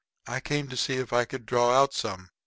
[0.25, 2.31] I came to see if I could draw out some.